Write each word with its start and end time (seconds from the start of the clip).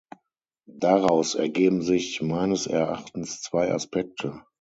Daraus 0.65 1.35
ergeben 1.35 1.83
sich 1.83 2.23
meines 2.23 2.65
Erachtens 2.65 3.39
zwei 3.43 3.71
Aspekte. 3.71 4.41